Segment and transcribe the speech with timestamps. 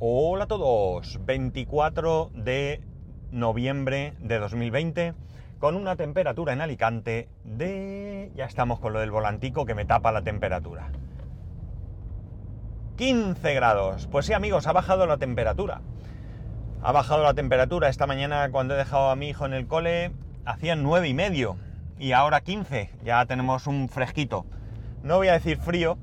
[0.00, 2.80] Hola a todos, 24 de
[3.32, 5.14] noviembre de 2020
[5.58, 8.30] con una temperatura en Alicante de...
[8.36, 10.92] ya estamos con lo del volantico que me tapa la temperatura.
[12.94, 14.06] 15 grados.
[14.06, 15.80] Pues sí amigos, ha bajado la temperatura.
[16.80, 17.88] Ha bajado la temperatura.
[17.88, 20.12] Esta mañana cuando he dejado a mi hijo en el cole
[20.44, 21.56] hacía 9 y medio
[21.98, 22.92] y ahora 15.
[23.02, 24.46] Ya tenemos un fresquito.
[25.02, 25.98] No voy a decir frío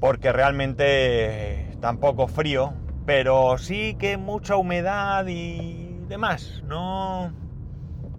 [0.00, 2.72] porque realmente tampoco frío,
[3.08, 6.62] pero sí que mucha humedad y demás.
[6.66, 7.32] No.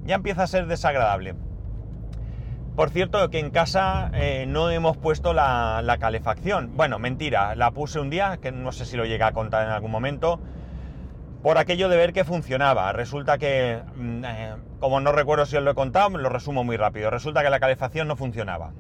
[0.04, 1.36] Ya empieza a ser desagradable.
[2.76, 6.76] Por cierto, que en casa eh, no hemos puesto la, calefacción.
[6.76, 9.74] Bueno, mentira, la puse un día, que no sé si lo llegué a contar en
[9.74, 10.40] algún momento,
[11.44, 12.92] por aquello de ver que funcionaba.
[12.92, 16.78] Resulta que, mm, eh, como no recuerdo si os lo he contado, lo resumo muy
[16.78, 17.12] rápido.
[17.12, 18.74] Resulta que la calefacción no funcionaba.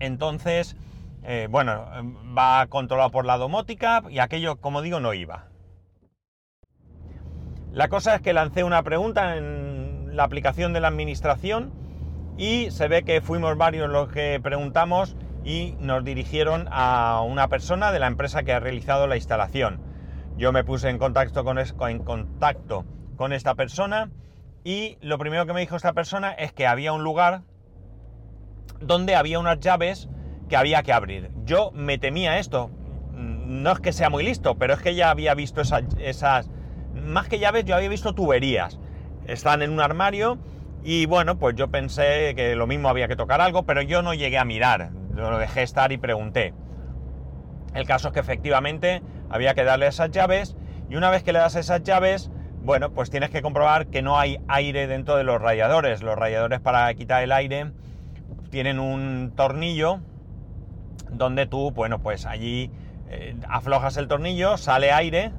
[0.00, 0.76] Entonces,
[1.24, 1.86] eh, bueno,
[2.36, 5.48] va controlado por la domótica y aquello, como digo, no iba.
[7.72, 11.72] La cosa es que lancé una pregunta en la aplicación de la administración
[12.36, 17.90] y se ve que fuimos varios los que preguntamos y nos dirigieron a una persona
[17.90, 19.80] de la empresa que ha realizado la instalación.
[20.36, 22.84] Yo me puse en contacto con, en contacto
[23.16, 24.10] con esta persona
[24.64, 27.42] y lo primero que me dijo esta persona es que había un lugar
[28.80, 30.08] donde había unas llaves
[30.48, 31.30] que había que abrir.
[31.44, 32.70] Yo me temía esto.
[33.12, 36.50] No es que sea muy listo, pero es que ya había visto esas,
[36.94, 38.78] Más que llaves, yo había visto tuberías.
[39.26, 40.38] Están en un armario
[40.82, 44.14] y bueno, pues yo pensé que lo mismo había que tocar algo, pero yo no
[44.14, 44.90] llegué a mirar.
[45.14, 46.52] Lo dejé estar y pregunté.
[47.74, 50.56] El caso es que efectivamente había que darle esas llaves
[50.88, 52.30] y una vez que le das esas llaves,
[52.62, 56.02] bueno, pues tienes que comprobar que no hay aire dentro de los radiadores.
[56.02, 57.72] Los radiadores para quitar el aire
[58.50, 60.00] tienen un tornillo
[61.10, 62.70] donde tú, bueno, pues allí
[63.10, 65.32] eh, aflojas el tornillo, sale aire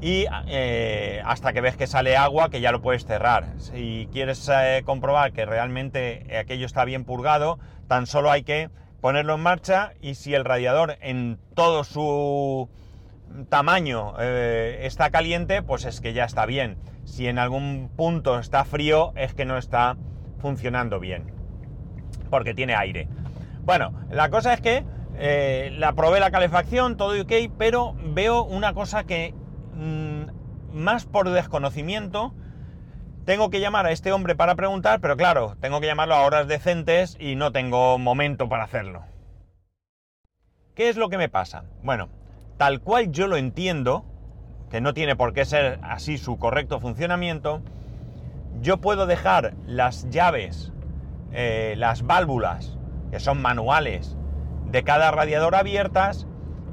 [0.00, 3.46] y eh, hasta que ves que sale agua que ya lo puedes cerrar.
[3.58, 7.58] Si quieres eh, comprobar que realmente aquello está bien purgado,
[7.88, 8.70] tan solo hay que
[9.00, 12.68] ponerlo en marcha y si el radiador en todo su
[13.48, 16.76] tamaño está caliente, pues es que ya está bien.
[17.04, 19.96] Si en algún punto está frío, es que no está
[20.38, 21.32] funcionando bien,
[22.30, 23.08] porque tiene aire.
[23.64, 24.84] Bueno, la cosa es que
[25.16, 29.34] eh, la probé la calefacción, todo ok, pero veo una cosa que
[29.74, 32.34] mm, más por desconocimiento
[33.24, 36.48] tengo que llamar a este hombre para preguntar, pero claro, tengo que llamarlo a horas
[36.48, 39.04] decentes y no tengo momento para hacerlo.
[40.74, 41.64] ¿Qué es lo que me pasa?
[41.84, 42.08] Bueno,
[42.56, 44.04] tal cual yo lo entiendo,
[44.70, 47.62] que no tiene por qué ser así su correcto funcionamiento,
[48.60, 50.72] yo puedo dejar las llaves,
[51.32, 52.76] eh, las válvulas,
[53.12, 54.16] que son manuales,
[54.70, 56.26] de cada radiador abiertas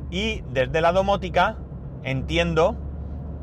[0.09, 1.57] y desde la domótica
[2.03, 2.77] entiendo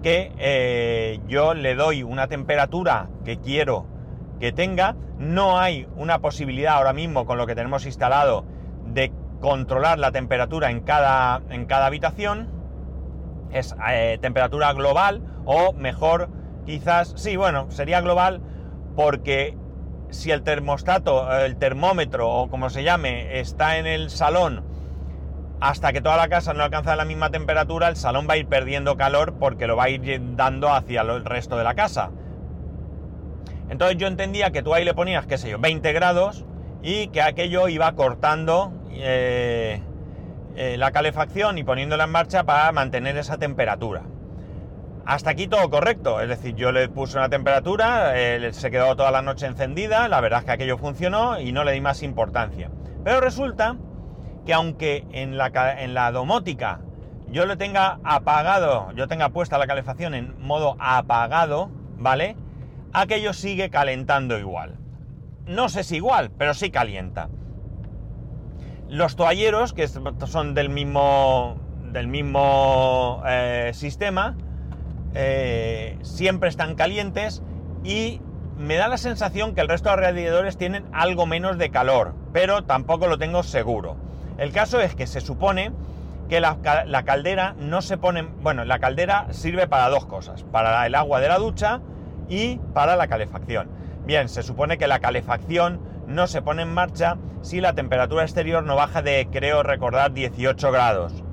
[0.02, 3.86] que eh, yo le doy una temperatura que quiero
[4.40, 4.96] que tenga.
[5.18, 8.46] No hay una posibilidad ahora mismo con lo que tenemos instalado
[8.86, 12.48] de controlar la temperatura en cada, en cada habitación.
[13.52, 16.30] Es eh, temperatura global o mejor
[16.64, 18.40] quizás, sí, bueno, sería global
[18.96, 19.54] porque
[20.16, 24.64] si el termostato, el termómetro o como se llame, está en el salón
[25.60, 28.46] hasta que toda la casa no alcanza la misma temperatura, el salón va a ir
[28.46, 32.10] perdiendo calor porque lo va a ir dando hacia el resto de la casa.
[33.68, 36.44] Entonces yo entendía que tú ahí le ponías, qué sé yo, 20 grados
[36.82, 39.80] y que aquello iba cortando eh,
[40.56, 44.02] eh, la calefacción y poniéndola en marcha para mantener esa temperatura.
[45.06, 48.12] Hasta aquí todo correcto, es decir, yo le puse una temperatura,
[48.50, 51.70] se quedó toda la noche encendida, la verdad es que aquello funcionó y no le
[51.72, 52.72] di más importancia.
[53.04, 53.76] Pero resulta
[54.44, 56.80] que aunque en la, domótica
[57.28, 62.36] yo le tenga apagado, yo tenga puesta la calefacción en modo apagado, ¿vale?
[62.92, 64.74] Aquello sigue calentando igual.
[65.46, 67.28] No sé si igual, pero sí calienta.
[68.88, 71.60] Los toalleros, que son del mismo,
[71.92, 74.36] del mismo eh, sistema,
[75.18, 77.42] eh, siempre están calientes
[77.82, 78.20] y
[78.58, 82.64] me da la sensación que el resto de radiadores tienen algo menos de calor, pero
[82.64, 83.96] tampoco lo tengo seguro.
[84.36, 85.72] El caso es que se supone
[86.28, 86.58] que la,
[87.06, 88.28] caldera no se pone...
[88.42, 91.80] Bueno, la caldera sirve para dos cosas, para el agua de la ducha
[92.28, 93.70] y para la calefacción.
[94.04, 98.64] Bien, se supone que la calefacción no se pone en marcha si la temperatura exterior
[98.64, 101.24] no baja de, creo recordar, 18 grados.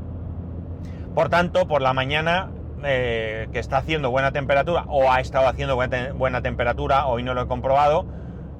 [1.13, 2.49] Por tanto, por la mañana
[2.85, 7.43] eh, que está haciendo buena temperatura o ha estado haciendo buena, temperatura, hoy no lo
[7.43, 8.05] he comprobado,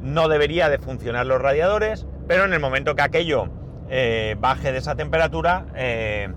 [0.02, 3.50] no debería de funcionar los radiadores, pero en el momento que aquello
[3.90, 6.30] eh, baje de esa temperatura, eh,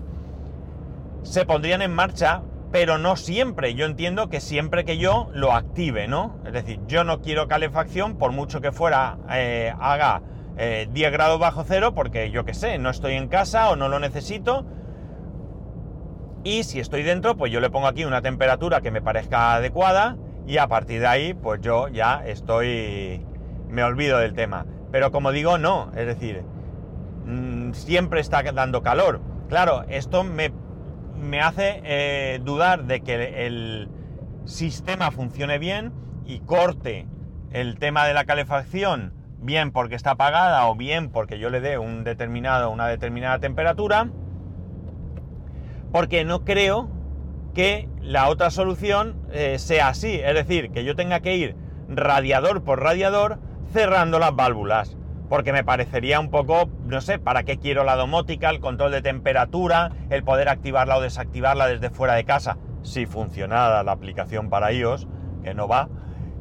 [1.23, 2.41] se pondrían en marcha,
[2.71, 3.73] pero no siempre.
[3.73, 6.37] Yo entiendo que siempre que yo lo active, ¿no?
[6.45, 9.17] Es decir, yo no quiero calefacción por mucho que fuera
[9.79, 10.21] haga
[10.57, 13.89] 10 eh, grados bajo cero, porque yo qué sé, no estoy en casa o no
[13.89, 14.65] lo necesito.
[16.47, 20.15] Y si estoy dentro, pues yo le pongo aquí una temperatura que me parezca adecuada
[20.47, 23.21] y a partir de ahí, pues yo ya estoy...
[23.67, 24.65] me olvido del tema.
[24.89, 26.45] Pero como digo, no, es decir,
[27.25, 29.19] mm, siempre está dando calor.
[29.49, 30.53] Claro, esto me,
[31.19, 33.89] me hace eh, dudar de que el
[34.45, 35.91] sistema funcione bien
[36.25, 37.09] y corte
[37.51, 39.11] el tema de la calefacción,
[39.41, 44.07] bien porque está apagada o bien porque yo le dé un determinado, una determinada temperatura,
[45.91, 46.89] porque no creo
[47.53, 51.55] que la otra solución eh, sea así, es decir, que yo tenga que ir
[51.89, 53.39] radiador por radiador
[53.71, 54.97] cerrando las válvulas,
[55.29, 59.01] porque me parecería un poco, no sé, ¿para qué quiero la domótica, el control de
[59.01, 64.71] temperatura, el poder activarla o desactivarla desde fuera de casa, si funcionara la aplicación para
[64.71, 65.07] iOS,
[65.43, 65.89] que no va,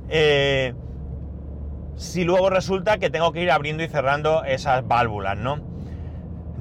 [0.08, 0.74] eh,
[1.96, 5.65] si luego resulta que tengo que ir abriendo y cerrando esas válvulas, ¿no?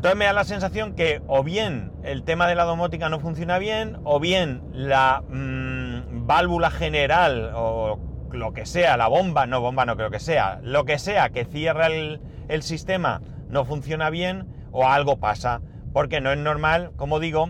[0.06, 3.58] Entonces me da la sensación que o bien el tema de la domótica no funciona
[3.58, 7.98] bien, o bien la mm, válvula general o
[8.32, 11.46] lo que sea, la bomba, no bomba no creo que sea, lo que sea que
[11.46, 12.22] cierra el,
[12.62, 15.62] sistema no funciona bien o algo pasa,
[15.92, 17.50] porque no es normal, como digo,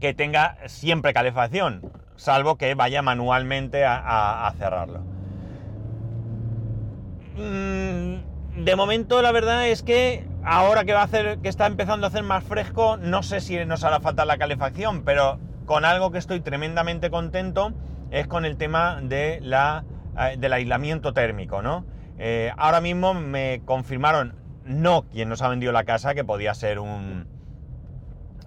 [0.00, 4.98] que tenga siempre calefacción, salvo que vaya manualmente a, cerrarlo.
[7.36, 12.06] Mm, de momento la verdad es que Ahora que va a hacer, que está empezando
[12.06, 16.10] a hacer más fresco, no sé si nos hará falta la calefacción, pero con algo
[16.10, 17.72] que estoy tremendamente contento
[18.10, 19.84] es con el tema de la,
[20.18, 21.86] eh, del aislamiento térmico, ¿no?
[22.18, 24.34] Eh, ahora mismo me confirmaron,
[24.66, 27.26] no quien nos ha vendido la casa, que podía ser un,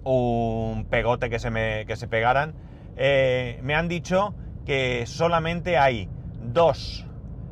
[0.04, 2.54] un pegote que se, me, que se pegaran,
[2.96, 6.08] eh, me han dicho que solamente hay
[6.44, 7.06] dos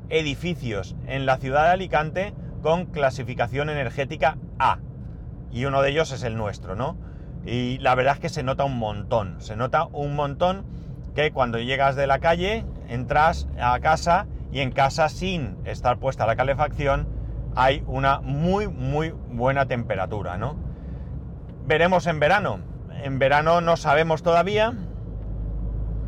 [0.09, 4.79] edificios en la ciudad de Alicante con clasificación energética A.
[5.51, 6.97] Y uno de ellos es el nuestro, ¿no?
[7.45, 9.41] Y la verdad es que se nota un montón.
[9.41, 10.65] Se nota un montón
[11.15, 16.27] que cuando llegas de la calle, entras a casa y en casa sin estar puesta
[16.27, 17.09] la calefacción
[17.57, 20.57] hay una muy, muy buena temperatura, ¿no?
[21.67, 22.61] Veremos en verano.
[23.03, 24.75] En verano no sabemos todavía,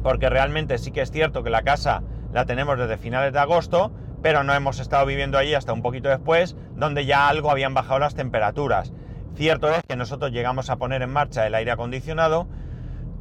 [0.03, 2.03] porque realmente sí que es cierto que la casa
[2.33, 3.93] la tenemos desde finales de agosto,
[4.23, 8.01] pero no hemos estado viviendo allí hasta un poquito después, donde ya algo habían bajado
[8.01, 8.93] las temperaturas.
[9.35, 12.49] Cierto es que nosotros llegamos a poner en marcha el aire acondicionado,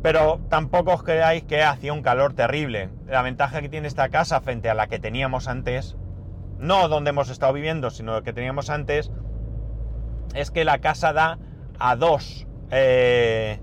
[0.01, 2.89] pero tampoco os creáis que hacía un calor terrible.
[3.07, 5.95] La ventaja que tiene esta casa frente a la que teníamos antes,
[6.57, 9.11] no donde hemos estado viviendo, sino lo que teníamos antes,
[10.33, 11.39] es que la casa da
[11.79, 13.59] a dos, eh,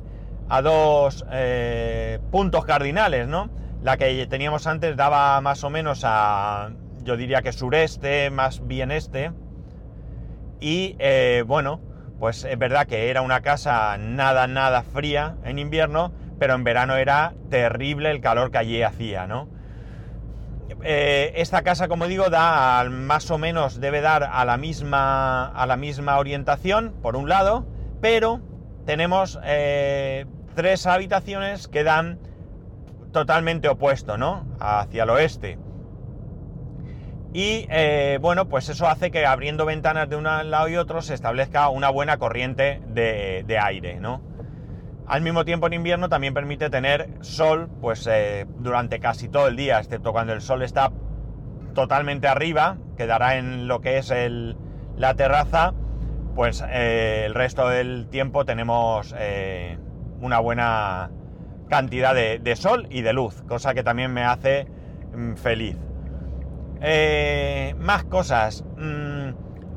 [0.49, 3.51] a dos eh, puntos cardinales, ¿no?
[3.83, 6.71] La que teníamos antes daba más o menos a
[7.05, 9.31] yo diría que sureste, más bien este.
[10.61, 11.81] Y eh, bueno,
[12.19, 16.97] pues es verdad que era una casa nada, nada fría en invierno, pero en verano
[16.97, 19.49] era terrible el calor que allí hacía, ¿no?
[20.83, 25.67] Eh, esta casa, como digo, da más o menos debe dar a la misma, a
[25.67, 27.67] la misma orientación, por un lado,
[28.01, 28.41] pero
[28.87, 32.19] tenemos eh, tres habitaciones que dan
[33.13, 34.47] totalmente opuesto, ¿no?
[34.61, 35.59] Hacia el oeste.
[37.35, 41.15] Y eh, bueno, pues eso hace que abriendo ventanas de un lado y otro se
[41.15, 44.23] establezca una buena corriente de, aire, ¿no?
[45.09, 49.57] Al mismo tiempo en invierno también permite tener sol pues eh, durante casi todo el
[49.57, 50.93] día, excepto cuando el sol está
[51.75, 54.15] totalmente arriba, quedará en lo que es
[54.97, 55.75] la terraza,
[56.37, 59.13] pues eh, el resto del tiempo tenemos
[60.21, 61.11] una buena
[61.69, 64.69] cantidad de, sol y de luz, cosa que también me hace
[65.17, 65.77] mm, feliz.
[66.87, 68.63] Eh, más cosas.
[68.77, 69.31] Mm,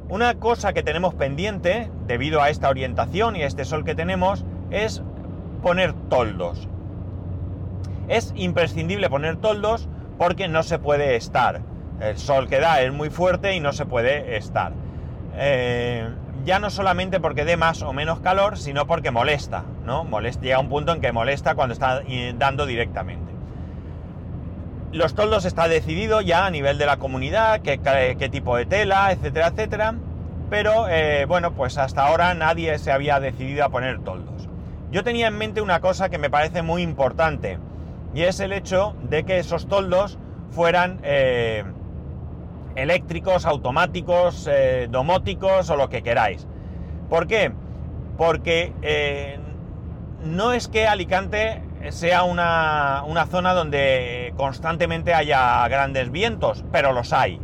[0.10, 4.46] una cosa que tenemos pendiente, debido a esta orientación y a este sol que tenemos,
[4.72, 5.02] es
[5.64, 6.68] poner toldos.
[8.10, 9.88] Es imprescindible poner toldos
[10.18, 11.62] porque no se puede estar.
[12.02, 14.74] El sol que da es muy fuerte y no se puede estar.
[15.36, 16.10] Eh,
[16.44, 20.04] ya no solamente porque dé más o menos calor, sino porque molesta, ¿no?
[20.04, 22.02] Molesta, llega un punto en que molesta cuando está
[22.36, 23.37] dando directamente.
[24.94, 29.48] Los toldos está decidido ya a nivel de la comunidad, qué, tipo de tela, etcétera,
[29.48, 29.96] etcétera.
[30.50, 34.48] Pero eh, bueno, pues hasta ahora nadie se había decidido a poner toldos.
[34.90, 37.60] Yo tenía en mente una cosa que me parece muy importante
[38.14, 40.18] y es el hecho de que esos toldos
[40.52, 41.66] fueran eh,
[42.78, 46.48] eléctricos, automáticos, eh, domóticos o lo que queráis.
[47.10, 47.52] ¿Por qué?
[48.18, 49.38] Porque
[50.24, 57.14] no es que Alicante sea una, una zona donde constantemente haya grandes vientos, pero los
[57.14, 57.40] hay.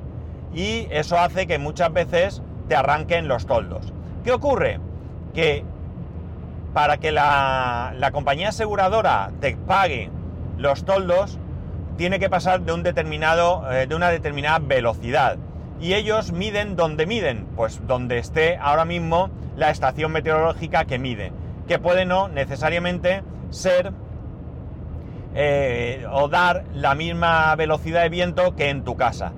[0.53, 3.93] Y eso hace que muchas veces te arranquen los toldos.
[4.23, 4.79] ¿Qué ocurre?
[5.33, 5.65] Que
[6.73, 10.09] para que la, la compañía aseguradora te pague
[10.57, 11.39] los toldos,
[11.97, 15.37] tiene que pasar de, un determinado, eh, de una determinada velocidad.
[15.79, 21.31] Y ellos miden donde miden, pues donde esté ahora mismo la estación meteorológica que mide,
[21.67, 23.91] que puede no necesariamente ser
[25.35, 29.33] eh, o dar la misma velocidad de viento que en tu casa.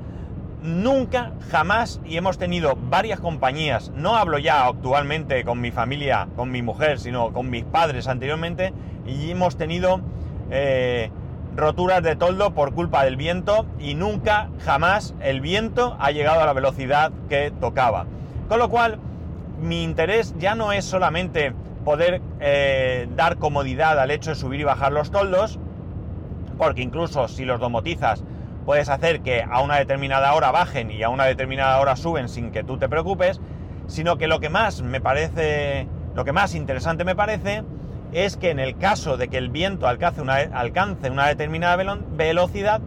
[0.61, 6.49] Nunca, jamás, y hemos tenido varias compañías, no hablo ya actualmente con mi familia, con
[6.49, 8.73] mi mujer, sino con mis padres anteriormente,
[9.05, 10.01] y hemos tenido
[10.49, 11.11] eh,
[11.55, 16.45] roturas de toldo por culpa del viento y nunca, jamás el viento ha llegado a
[16.45, 18.05] la velocidad que tocaba.
[18.49, 18.99] Con lo cual,
[19.61, 24.63] mi interés ya no es solamente poder eh, dar comodidad al hecho de subir y
[24.63, 25.59] bajar los toldos,
[26.57, 28.23] porque incluso si los domotizas
[28.65, 32.51] puedes hacer que a una determinada hora bajen y a una determinada hora suben sin
[32.51, 33.39] que tú te preocupes,
[33.87, 37.63] sino que lo que más me parece, lo que más interesante me parece,
[38.11, 41.75] es que en el caso de que el viento alcance una, alcance una determinada
[42.17, 42.81] velocidad,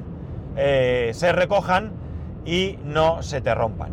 [0.56, 1.92] eh, se recojan
[2.44, 3.92] y no se te rompan.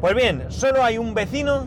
[0.00, 1.66] Pues bien, solo hay un vecino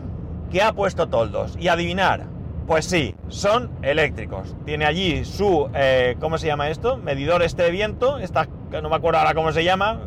[0.50, 1.56] que ha puesto toldos.
[1.58, 2.24] Y adivinar,
[2.66, 4.56] pues sí, son eléctricos.
[4.64, 6.98] Tiene allí su, eh, ¿cómo se llama esto?
[6.98, 8.48] Medidor este de viento, está,
[8.82, 10.00] no me acuerdo ahora cómo se llama,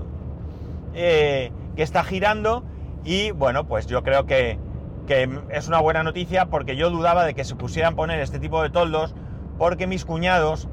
[0.93, 2.63] eh, que está girando
[3.05, 4.59] y bueno, pues yo creo que,
[5.07, 8.61] que es una buena noticia porque yo dudaba de que se pusieran poner este tipo
[8.61, 9.15] de toldos
[9.57, 10.67] porque mis cuñados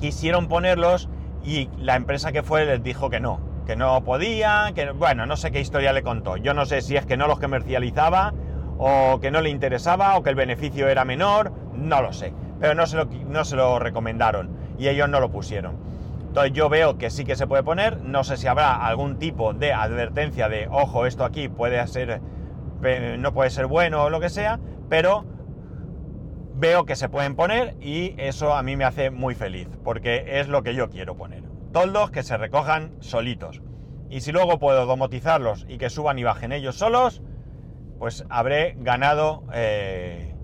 [0.00, 1.08] quisieron ponerlos
[1.44, 5.36] y la empresa que fue les dijo que no, que no podía, que bueno, no
[5.36, 6.36] sé qué historia le contó.
[6.36, 8.34] Yo no sé si es que no los comercializaba
[8.84, 12.32] o que no le interesaba, o que el beneficio era menor, no lo sé.
[12.58, 15.76] Pero no se lo, no se lo recomendaron y ellos no lo pusieron.
[16.26, 19.52] Entonces yo veo que sí que se puede poner, no sé si habrá algún tipo
[19.52, 22.20] de advertencia de, ojo, esto aquí puede ser,
[23.18, 24.58] no puede ser bueno o lo que sea,
[24.88, 25.24] pero
[26.54, 30.48] veo que se pueden poner y eso a mí me hace muy feliz, porque es
[30.48, 31.44] lo que yo quiero poner.
[31.72, 33.62] Toldos que se recojan solitos.
[34.10, 37.22] Y si luego puedo domotizarlos y que suban y bajen ellos solos,
[38.02, 40.34] pues habré ganado, eh,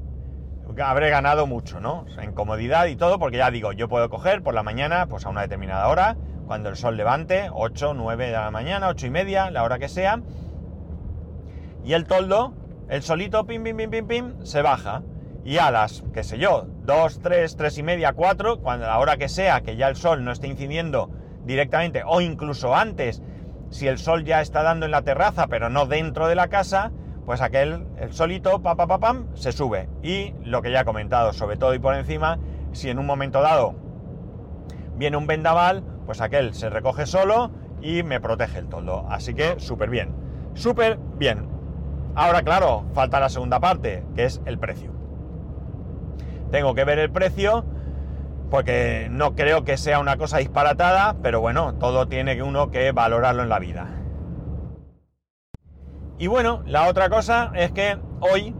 [0.81, 2.07] habré ganado mucho, ¿no?
[2.23, 5.29] en comodidad y todo, porque ya digo, yo puedo coger por la mañana, pues a
[5.29, 9.51] una determinada hora, cuando el sol levante, 8, 9 de la mañana, 8 y media,
[9.51, 10.21] la hora que sea,
[11.83, 12.55] y el toldo,
[12.89, 15.03] el solito, pim, pim, pim, pim, pim, se baja.
[15.45, 19.17] Y a las, qué sé yo, 2, 3, 3 y media, 4, cuando la hora
[19.17, 21.11] que sea, que ya el sol no esté incidiendo
[21.45, 23.21] directamente, o incluso antes,
[23.71, 26.93] si el sol ya está dando en la terraza, pero no dentro de la casa,
[27.29, 29.91] pues aquel, el solito, pa, pa, pa, pam, se sube.
[30.03, 32.39] Y lo que ya he comentado, sobre todo y por encima,
[32.73, 33.75] si en un momento dado
[34.97, 37.51] viene un vendaval, pues aquel se recoge solo
[37.83, 39.05] y me protege el toldo.
[39.11, 40.15] Así que súper bien,
[40.55, 41.51] súper bien.
[42.15, 44.91] Ahora, claro, falta la segunda parte, que es el precio.
[46.51, 47.67] Tengo que ver el precio,
[48.51, 53.43] porque no creo que sea una cosa disparatada, pero bueno, todo tiene uno que valorarlo
[53.43, 53.98] en la vida.
[56.19, 58.53] Y bueno, la otra cosa es que hoy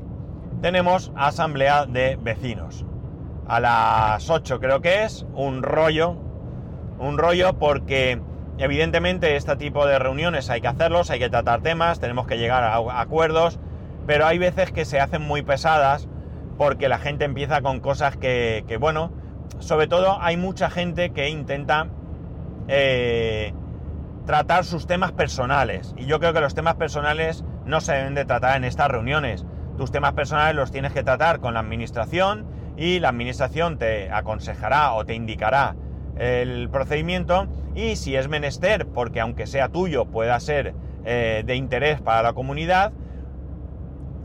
[0.63, 2.85] tenemos asamblea de vecinos.
[3.49, 6.17] A las 8 creo que es, un rollo,
[7.01, 8.21] un rollo porque
[8.59, 12.63] evidentemente este tipo de reuniones hay que hacerlos, hay que tratar temas, tenemos que llegar
[12.63, 13.59] a acuerdos,
[14.07, 16.09] pero hay veces que se hacen muy pesadas
[16.59, 19.11] porque la gente empieza con cosas que, bueno,
[19.59, 21.89] sobre todo hay mucha gente que intenta
[22.69, 23.53] eh,
[24.29, 25.95] tratar sus temas personales.
[25.97, 29.47] Y yo creo que los temas personales no se deben de tratar en estas reuniones.
[29.79, 34.93] Tus temas personales los tienes que tratar con la administración y la administración te aconsejará
[34.93, 35.77] o te indicará
[36.19, 40.75] el procedimiento y si es menester, porque aunque sea tuyo pueda ser
[41.07, 42.93] eh, de interés para la comunidad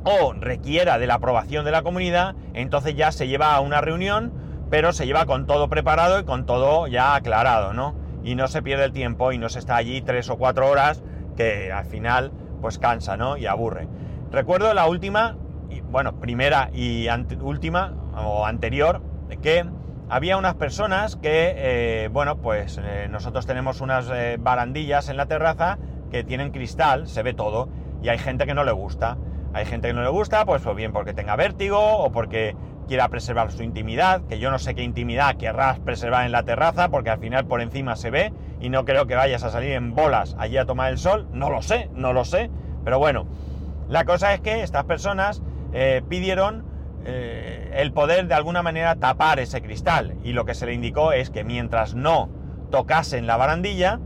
[0.04, 4.34] o requiera de la aprobación de la comunidad, entonces ya se lleva a una reunión,
[4.70, 8.03] pero se lleva con todo preparado y con todo ya aclarado, ¿no?
[8.24, 11.04] Y no se pierde el tiempo y no se está allí tres o cuatro horas
[11.36, 13.38] que al final pues cansa, ¿no?
[13.38, 13.88] Y aburre.
[14.32, 15.36] Recuerdo la última,
[15.70, 17.08] y, bueno, primera y
[17.42, 19.02] última o anterior,
[19.42, 19.66] que
[20.10, 25.26] había unas personas que, eh, bueno, pues eh, nosotros tenemos unas eh, barandillas en la
[25.26, 25.78] terraza
[26.12, 27.68] que tienen cristal, se ve todo,
[28.02, 29.18] y hay gente que no le gusta.
[29.54, 32.56] Hay gente que no le gusta, pues, pues bien porque tenga vértigo o porque
[32.88, 36.90] quiera preservar su intimidad, que yo no sé qué intimidad querrás preservar en la terraza,
[36.90, 39.94] porque al final por encima se ve y no creo que vayas a salir en
[39.94, 42.50] bolas allí a tomar el sol, no lo sé, no lo sé,
[42.84, 43.28] pero bueno,
[43.88, 45.42] la cosa es que estas personas
[45.72, 46.66] eh, pidieron
[47.06, 50.16] eh, el poder de alguna manera tapar ese cristal.
[50.24, 52.30] Y lo que se le indicó es que mientras no
[52.72, 54.00] tocasen la barandilla,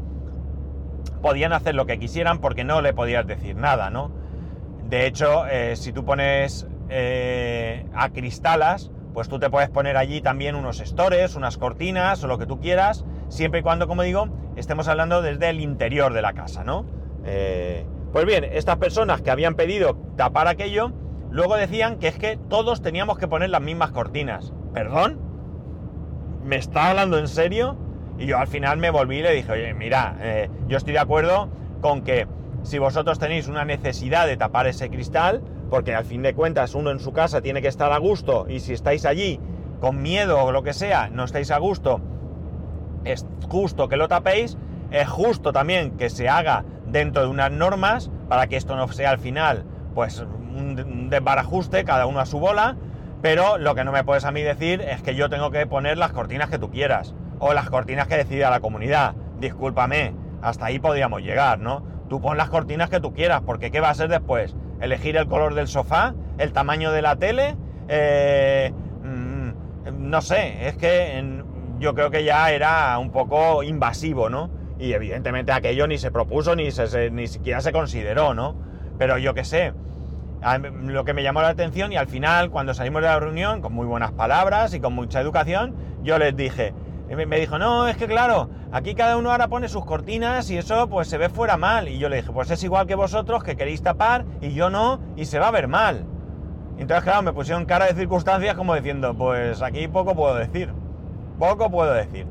[1.21, 4.11] podían hacer lo que quisieran porque no le podías decir nada, ¿no?
[4.89, 10.22] De hecho, eh, si tú pones eh, a cristalas, pues tú te puedes poner allí
[10.22, 14.29] también unos stores, unas cortinas o lo que tú quieras, siempre y cuando, como digo,
[14.56, 16.86] estemos hablando desde el interior de la casa, ¿no?
[18.13, 20.94] pues bien, estas personas que habían pedido tapar aquello,
[21.29, 24.53] Luego decían que es que todos teníamos que poner las mismas cortinas.
[24.74, 25.20] ¿Perdón?
[26.44, 27.77] ¿Me está hablando en serio?
[28.17, 31.00] Y yo al final me volví y le dije, oye, mira, eh, yo estoy de
[31.00, 31.50] acuerdo
[31.82, 32.27] con que
[32.67, 36.91] si vosotros tenéis una necesidad de tapar ese cristal, porque al fin de cuentas uno
[36.91, 39.39] en su casa tiene que estar a gusto y si estáis allí
[39.79, 42.01] con miedo o lo que sea, no estáis a gusto,
[43.05, 44.57] es justo que lo tapéis,
[44.91, 49.12] es justo también que se haga dentro de unas normas para que esto no sea
[49.12, 49.63] al final
[49.95, 52.75] pues un desbarajuste, cada uno a su bola,
[53.21, 55.97] pero lo que no me puedes a mí decir es que yo tengo que poner
[55.97, 59.15] las cortinas que tú quieras, o las cortinas que decida la comunidad.
[59.39, 61.96] Discúlpame, hasta ahí podríamos llegar, ¿no?
[62.09, 64.55] Tú pon las cortinas que tú quieras, porque ¿qué va a ser después?
[64.79, 66.13] ¿Elegir el color del sofá?
[66.37, 67.55] ¿El tamaño de la tele?
[67.87, 68.71] Eh,
[69.03, 71.43] mm, no sé, es que
[71.79, 74.49] yo creo que ya era un poco invasivo, ¿no?
[74.79, 78.55] Y evidentemente aquello ni se propuso ni, se, ni siquiera se consideró, ¿no?
[78.97, 79.73] Pero yo qué sé,
[80.83, 83.73] lo que me llamó la atención y al final, cuando salimos de la reunión, con
[83.73, 86.73] muy buenas palabras y con mucha educación, yo les dije,
[87.09, 90.88] me dijo, no, es que claro, aquí cada uno ahora pone sus cortinas y eso
[90.88, 91.88] pues se ve fuera mal.
[91.88, 95.00] Y yo le dije, pues es igual que vosotros que queréis tapar y yo no,
[95.15, 96.05] y se va a ver mal.
[96.77, 100.71] Entonces, claro, me pusieron cara de circunstancias como diciendo, pues aquí poco puedo decir.
[101.39, 102.27] Poco puedo decir.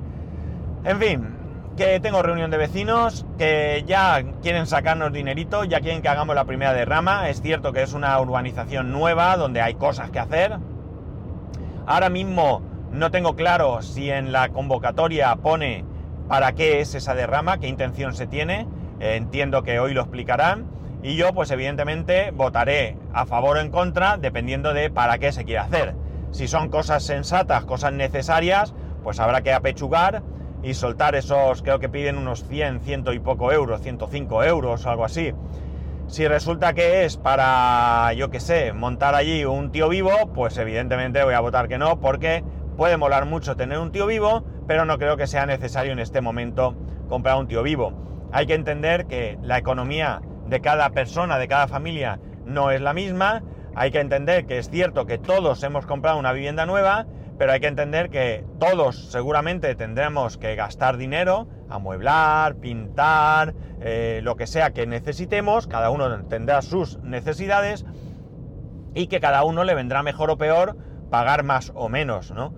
[0.84, 1.36] En fin,
[1.76, 6.44] que tengo reunión de vecinos, que ya quieren sacarnos dinerito, ya quieren que hagamos la
[6.44, 7.28] primera derrama.
[7.28, 10.58] Es cierto que es una urbanización nueva donde hay cosas que hacer.
[11.86, 12.62] Ahora mismo
[12.92, 15.84] no tengo claro si en la convocatoria pone
[16.28, 18.66] para qué es esa derrama, qué intención se tiene.
[19.00, 20.66] Eh, entiendo que hoy lo explicarán.
[21.02, 25.44] Y yo, pues evidentemente, votaré a favor o en contra, dependiendo de para qué se
[25.44, 25.94] quiere hacer.
[26.32, 28.74] Si son cosas sensatas, cosas necesarias,
[29.04, 30.22] pues habrá que apechugar
[30.62, 34.90] y soltar esos, creo que piden unos 100, ciento y poco euros, 105 euros o
[34.90, 35.32] algo así.
[36.08, 41.22] Si resulta que es para, yo qué sé, montar allí un tío vivo, pues evidentemente
[41.24, 42.42] voy a votar que no, porque
[42.76, 46.20] puede molar mucho tener un tío vivo, pero no creo que sea necesario en este
[46.20, 46.74] momento
[47.08, 48.28] comprar un tío vivo.
[48.32, 52.92] Hay que entender que la economía de cada persona, de cada familia, no es la
[52.92, 53.42] misma.
[53.74, 57.06] Hay que entender que es cierto que todos hemos comprado una vivienda nueva,
[57.38, 64.36] pero hay que entender que todos seguramente tendremos que gastar dinero, amueblar, pintar, eh, lo
[64.36, 67.84] que sea que necesitemos, cada uno tendrá sus necesidades
[68.94, 70.76] y que cada uno le vendrá mejor o peor
[71.10, 72.54] pagar más o menos, ¿no?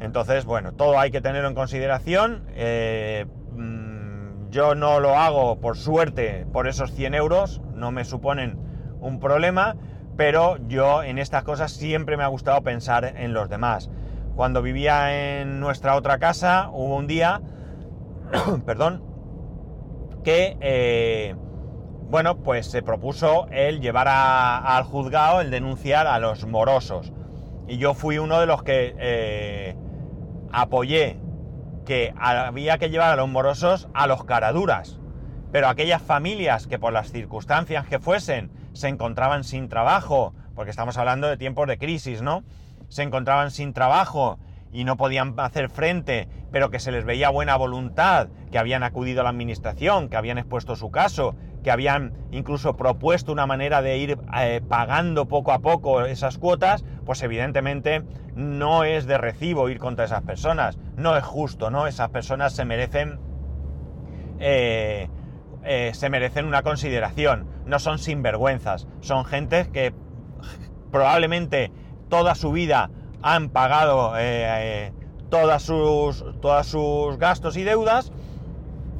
[0.00, 2.44] Entonces, bueno, todo hay que tenerlo en consideración.
[2.54, 8.58] Eh, mm, yo no lo hago por suerte por esos 100 euros, no me suponen
[9.00, 9.76] un problema,
[10.16, 13.90] pero yo en estas cosas siempre me ha gustado pensar en los demás.
[14.34, 17.42] Cuando vivía en nuestra otra casa, hubo un día,
[18.66, 19.04] perdón,
[20.24, 21.34] que, eh,
[22.10, 27.12] bueno, pues se propuso el llevar al juzgado, el denunciar a los morosos.
[27.68, 29.76] Y yo fui uno de los que eh,
[30.52, 31.18] apoyé
[31.84, 34.98] que había que llevar a los morosos a los caraduras.
[35.52, 40.96] Pero aquellas familias que por las circunstancias que fuesen se encontraban sin trabajo, porque estamos
[40.96, 42.44] hablando de tiempos de crisis, ¿no?
[42.90, 44.38] se encontraban sin trabajo
[44.72, 49.20] y no podían hacer frente, pero que se les veía buena voluntad, que habían acudido
[49.20, 51.34] a la administración, que habían expuesto su caso,
[51.64, 56.84] que habían incluso propuesto una manera de ir eh, pagando poco a poco esas cuotas,
[57.10, 58.04] pues evidentemente
[58.36, 61.88] no es de recibo ir contra esas personas, no es justo, ¿no?
[61.88, 63.18] Esas personas se merecen,
[64.38, 65.08] eh,
[65.64, 69.92] eh, se merecen una consideración, no son sinvergüenzas, son gente que
[70.92, 71.72] probablemente
[72.08, 72.92] toda su vida
[73.22, 74.92] han pagado eh, eh,
[75.30, 78.12] todas sus, todas sus gastos y deudas,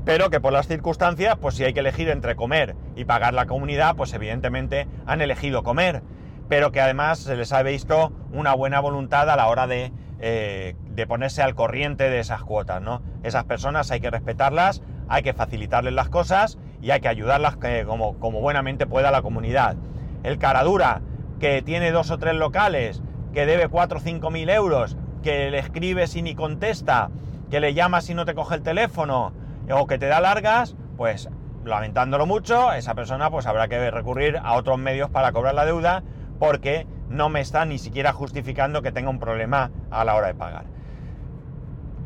[0.05, 3.47] pero que por las circunstancias, pues si hay que elegir entre comer y pagar la
[3.47, 6.03] comunidad, pues evidentemente han elegido comer,
[6.51, 10.75] pero que además se les ha visto una buena voluntad a la hora de, eh,
[10.91, 13.03] de ponerse al corriente de esas cuotas, ¿no?
[13.23, 18.19] Esas personas hay que respetarlas, hay que facilitarles las cosas y hay que ayudarlas como,
[18.19, 19.77] como buenamente pueda la comunidad.
[20.25, 21.03] El cara dura
[21.39, 23.01] que tiene dos o tres locales,
[23.33, 27.11] que debe 4 o 5 mil euros, que le escribes y ni contesta,
[27.49, 29.33] que le llamas y no te coge el teléfono,
[29.73, 31.31] o que te da largas, pues
[31.65, 36.03] lamentándolo mucho, esa persona pues habrá que recurrir a otros medios para cobrar la deuda,
[36.41, 40.35] porque no me está ni siquiera justificando que tenga un problema a la hora de
[40.35, 40.65] pagar.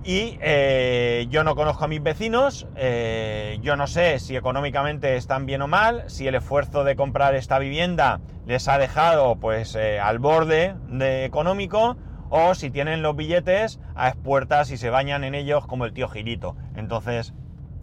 [0.03, 5.47] Y eh, yo no conozco a mis vecinos, eh, yo no sé si económicamente están
[5.47, 10.01] bien o mal, si el esfuerzo de comprar esta vivienda les ha dejado pues eh,
[10.01, 11.97] al borde de económico
[12.29, 16.09] o si tienen los billetes a expuertas y se bañan en ellos como el tío
[16.09, 16.55] Gilito.
[16.77, 17.33] Entonces,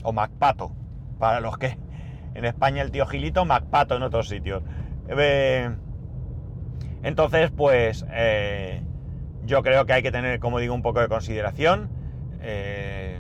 [0.03, 0.75] o Macpato,
[1.17, 1.77] para los que
[2.35, 4.61] en España el tío Gilito, Macpato en otros sitios.
[7.03, 8.05] Entonces, pues
[9.45, 11.89] yo creo que hay que tener, como digo, un poco de consideración
[12.41, 13.19] eh,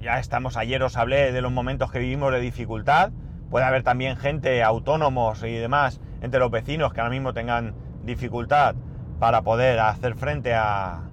[0.00, 3.12] ya estamos, ayer os hablé de los momentos que vivimos de dificultad.
[3.50, 8.74] Puede haber también gente, autónomos y demás, entre los vecinos que ahora mismo tengan dificultad
[9.18, 11.10] para poder hacer frente a,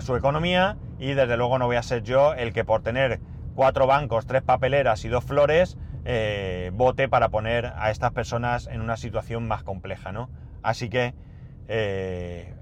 [0.00, 0.76] su economía.
[0.98, 3.20] Y desde luego no voy a ser yo el que por tener
[3.54, 8.80] cuatro bancos, tres papeleras y dos flores, eh, vote para poner a estas personas en
[8.80, 10.30] una situación más compleja, ¿no?
[10.62, 11.14] Así que
[11.68, 12.54] eh,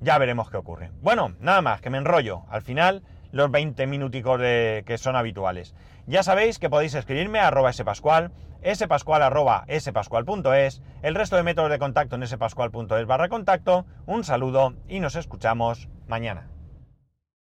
[0.00, 0.90] ya veremos qué ocurre.
[1.00, 2.42] Bueno, nada más, que me enrollo.
[2.48, 5.74] Al final los 20 minuticos que son habituales.
[6.06, 8.32] Ya sabéis que podéis escribirme a arroba spascual,
[8.74, 13.86] spascual arroba spascual.es, el resto de métodos de contacto en spascual.es barra contacto.
[14.06, 16.48] Un saludo y nos escuchamos mañana.